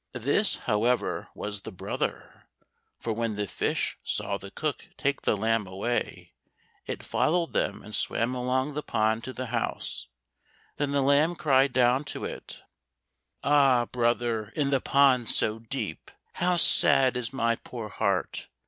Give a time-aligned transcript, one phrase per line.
[0.13, 2.47] This, however, was the brother,
[2.99, 6.33] for when the fish saw the cook take the lamb away,
[6.87, 10.07] it followed them and swam along the pond to the house;
[10.77, 12.63] then the lamb cried down to it,
[13.43, 18.47] "Ah, brother, in the pond so deep, How sad is my poor heart!